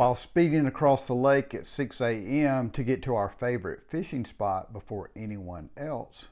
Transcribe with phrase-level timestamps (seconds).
[0.00, 2.70] While speeding across the lake at 6 a.m.
[2.70, 6.28] to get to our favorite fishing spot before anyone else,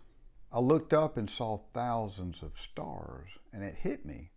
[0.50, 4.30] I looked up and saw thousands of stars, and it hit me.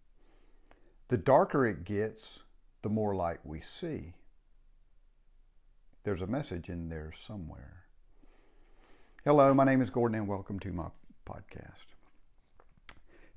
[1.07, 2.43] The darker it gets,
[2.81, 4.15] the more light we see.
[6.03, 7.85] There's a message in there somewhere.
[9.23, 10.88] Hello, my name is Gordon, and welcome to my
[11.25, 11.95] podcast.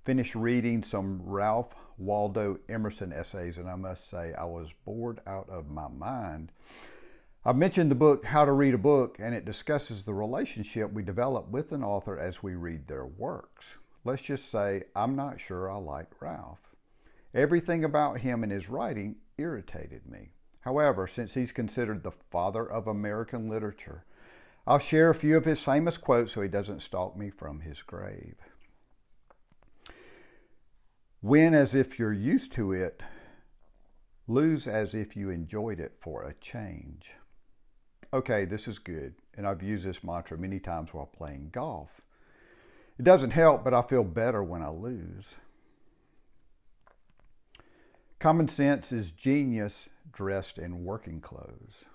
[0.04, 5.48] Finished reading some Ralph Waldo Emerson essays, and I must say I was bored out
[5.48, 6.52] of my mind.
[7.44, 11.02] I've mentioned the book How to Read a Book, and it discusses the relationship we
[11.02, 13.74] develop with an author as we read their works.
[14.04, 16.74] Let's just say I'm not sure I like Ralph.
[17.34, 20.30] Everything about him and his writing irritated me.
[20.60, 24.04] However, since he's considered the father of American literature,
[24.66, 27.82] I'll share a few of his famous quotes so he doesn't stalk me from his
[27.82, 28.36] grave.
[31.24, 33.02] Win as if you're used to it,
[34.28, 37.12] lose as if you enjoyed it for a change.
[38.12, 42.02] Okay, this is good, and I've used this mantra many times while playing golf.
[42.98, 45.36] It doesn't help, but I feel better when I lose.
[48.18, 51.86] Common sense is genius dressed in working clothes.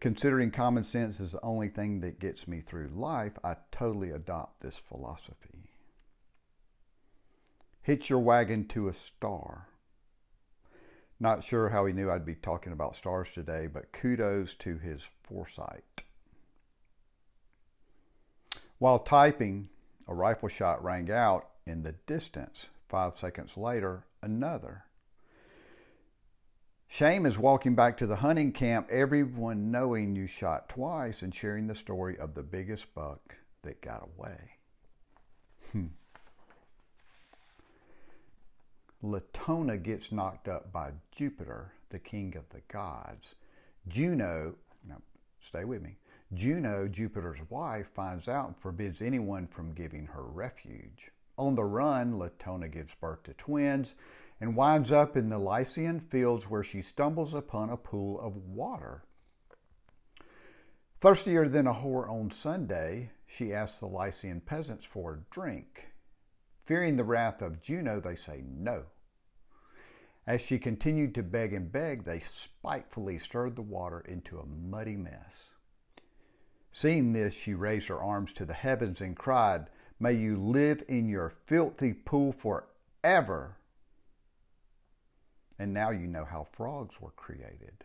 [0.00, 4.60] Considering common sense is the only thing that gets me through life, I totally adopt
[4.60, 5.61] this philosophy
[7.82, 9.68] hitch your wagon to a star.
[11.20, 15.02] Not sure how he knew I'd be talking about stars today, but kudos to his
[15.22, 16.02] foresight.
[18.78, 19.68] While typing,
[20.08, 22.68] a rifle shot rang out in the distance.
[22.88, 24.84] Five seconds later, another.
[26.88, 31.66] Shame is walking back to the hunting camp, everyone knowing you shot twice and sharing
[31.66, 34.38] the story of the biggest buck that got away.
[35.70, 35.86] Hmm.
[39.04, 43.34] Latona gets knocked up by Jupiter, the king of the gods.
[43.88, 44.54] Juno,
[44.88, 45.02] now
[45.40, 45.96] stay with me,
[46.32, 51.10] Juno, Jupiter's wife, finds out and forbids anyone from giving her refuge.
[51.36, 53.96] On the run, Latona gives birth to twins
[54.40, 59.02] and winds up in the Lycian fields where she stumbles upon a pool of water.
[61.00, 65.88] Thirstier than a whore on Sunday, she asks the Lycian peasants for a drink.
[66.64, 68.84] Fearing the wrath of Juno, they say no.
[70.26, 74.96] As she continued to beg and beg, they spitefully stirred the water into a muddy
[74.96, 75.50] mess.
[76.70, 79.66] Seeing this, she raised her arms to the heavens and cried,
[79.98, 83.56] May you live in your filthy pool forever.
[85.58, 87.84] And now you know how frogs were created.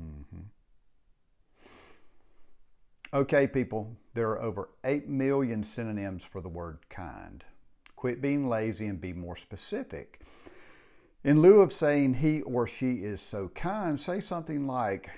[0.00, 0.40] Mm-hmm.
[3.12, 7.44] Okay, people, there are over 8 million synonyms for the word kind.
[7.96, 10.20] Quit being lazy and be more specific.
[11.24, 15.10] In lieu of saying he or she is so kind, say something like,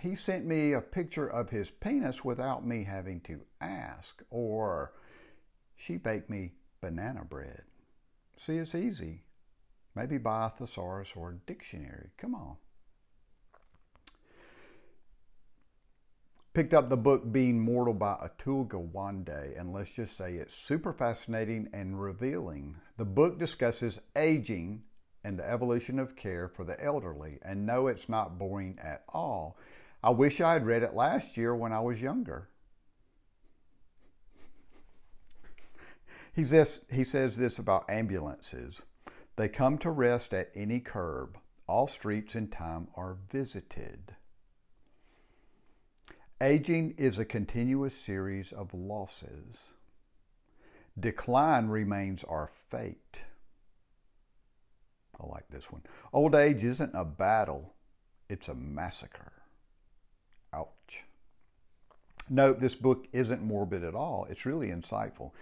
[0.00, 4.92] he sent me a picture of his penis without me having to ask, or
[5.76, 7.62] she baked me banana bread.
[8.36, 9.22] See, it's easy.
[9.94, 12.10] Maybe buy a thesaurus or a dictionary.
[12.18, 12.56] Come on.
[16.52, 20.92] Picked up the book Being Mortal by Atul Gawande, and let's just say it's super
[20.92, 22.74] fascinating and revealing.
[22.96, 24.82] The book discusses aging
[25.24, 27.38] and the evolution of care for the elderly.
[27.42, 29.56] And no, it's not boring at all.
[30.02, 32.48] I wish I had read it last year when I was younger.
[36.34, 38.82] He says, he says this about ambulances
[39.36, 41.38] they come to rest at any curb.
[41.66, 44.14] All streets in time are visited.
[46.40, 49.70] Aging is a continuous series of losses.
[50.98, 53.03] Decline remains our fate.
[55.24, 55.82] I like this one.
[56.12, 57.74] Old age isn't a battle,
[58.28, 59.32] it's a massacre.
[60.52, 61.04] Ouch.
[62.28, 65.32] Note this book isn't morbid at all, it's really insightful.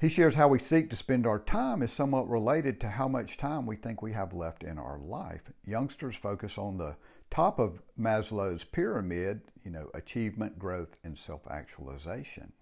[0.00, 3.36] He shares how we seek to spend our time is somewhat related to how much
[3.36, 5.42] time we think we have left in our life.
[5.64, 6.96] Youngsters focus on the
[7.30, 12.52] top of Maslow's pyramid, you know, achievement, growth, and self actualization.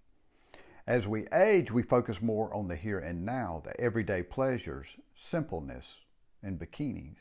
[0.86, 5.96] As we age, we focus more on the here and now, the everyday pleasures, simpleness,
[6.42, 7.16] and bikinis.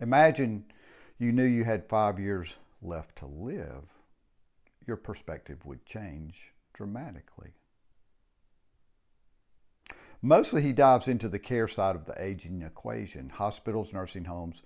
[0.00, 0.64] Imagine
[1.18, 3.84] you knew you had five years left to live.
[4.86, 7.52] Your perspective would change dramatically.
[10.20, 14.62] Mostly, he dives into the care side of the aging equation hospitals, nursing homes,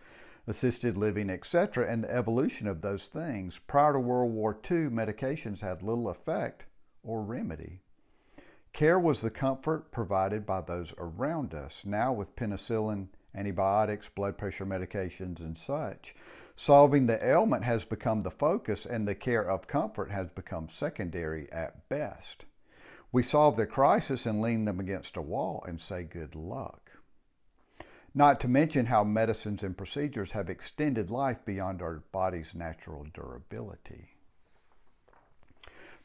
[0.47, 3.59] assisted living, etc., and the evolution of those things.
[3.59, 6.67] Prior to World War II, medications had little effect
[7.03, 7.81] or remedy.
[8.73, 11.83] Care was the comfort provided by those around us.
[11.87, 16.15] Now, with penicillin antibiotics, blood pressure medications, and such.
[16.57, 21.51] Solving the ailment has become the focus, and the care of comfort has become secondary
[21.53, 22.47] at best.
[23.13, 26.91] We solve the crisis and lean them against a wall and say good luck.
[28.15, 34.09] Not to mention how medicines and procedures have extended life beyond our body's natural durability.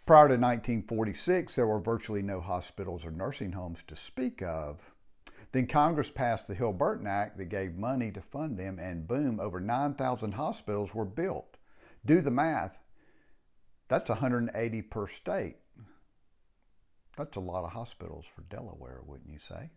[0.06, 4.91] Prior to 1946, there were virtually no hospitals or nursing homes to speak of.
[5.52, 9.40] Then Congress passed the Hill Burton Act that gave money to fund them, and boom,
[9.40, 11.58] over 9,000 hospitals were built.
[12.06, 12.78] Do the math.
[13.90, 15.58] That's 180 per state.
[17.18, 19.70] That's a lot of hospitals for Delaware, wouldn't you say?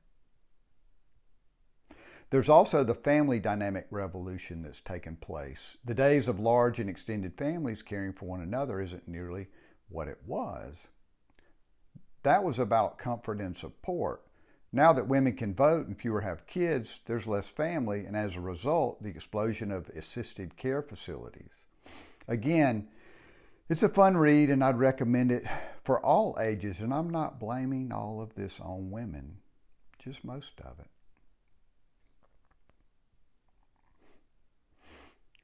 [2.31, 5.77] There's also the family dynamic revolution that's taken place.
[5.85, 9.49] The days of large and extended families caring for one another isn't nearly
[9.89, 10.87] what it was.
[12.23, 14.23] That was about comfort and support.
[14.75, 18.41] Now that women can vote and fewer have kids, there's less family, and as a
[18.41, 21.53] result, the explosion of assisted care facilities.
[22.27, 22.89] Again,
[23.69, 25.47] it's a fun read, and I'd recommend it
[25.85, 29.37] for all ages, and I'm not blaming all of this on women,
[30.01, 30.91] just most of it.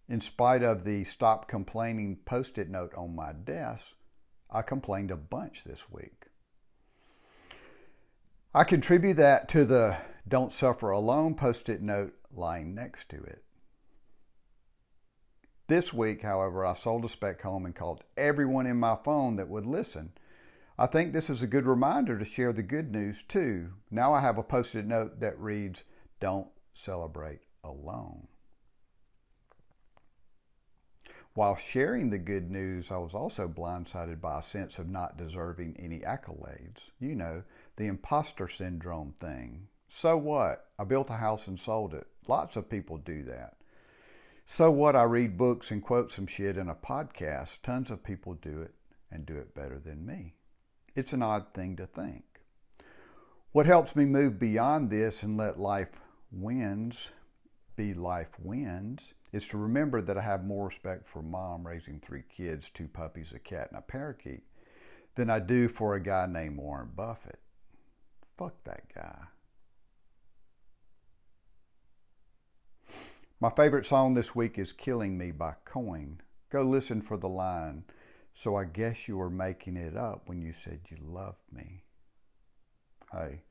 [0.09, 3.93] In spite of the stop complaining post it note on my desk,
[4.51, 6.30] I complained a bunch this week.
[8.53, 13.45] I contribute that to the Don't Suffer Alone post it note lying next to it.
[15.69, 19.49] This week, however, I sold a spec home and called everyone in my phone that
[19.49, 20.11] would listen.
[20.77, 23.75] I think this is a good reminder to share the good news too.
[23.89, 25.85] Now I have a post it note that reads,
[26.19, 28.27] Don't celebrate alone.
[31.35, 35.77] While sharing the good news, I was also blindsided by a sense of not deserving
[35.79, 36.91] any accolades.
[36.99, 37.45] You know,
[37.81, 39.67] the imposter syndrome thing.
[39.89, 40.67] So what?
[40.79, 42.07] I built a house and sold it.
[42.29, 43.57] Lots of people do that.
[44.45, 44.95] So what?
[44.95, 47.63] I read books and quote some shit in a podcast.
[47.63, 48.75] Tons of people do it
[49.11, 50.35] and do it better than me.
[50.95, 52.25] It's an odd thing to think.
[53.53, 57.09] What helps me move beyond this and let life wins
[57.77, 62.25] be life wins is to remember that I have more respect for mom raising three
[62.29, 64.43] kids, two puppies, a cat, and a parakeet
[65.15, 67.39] than I do for a guy named Warren Buffett.
[68.41, 69.19] Fuck that guy.
[73.39, 76.23] My favorite song this week is Killing Me by Coin.
[76.51, 77.85] Go listen for the line.
[78.33, 81.85] So I guess you were making it up when you said you loved me.
[83.13, 83.43] Hey,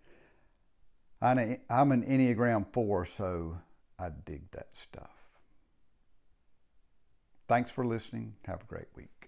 [1.22, 3.60] I'm an Enneagram 4, so
[4.00, 5.12] I dig that stuff.
[7.48, 8.34] Thanks for listening.
[8.48, 9.19] Have a great week.